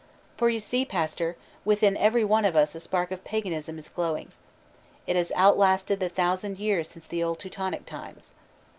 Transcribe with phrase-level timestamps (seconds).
[0.35, 4.31] "For you see, pastor, within every one of us a spark of paganism is glowing.
[5.05, 8.33] It has outlasted the thousand years since the old Teutonic times.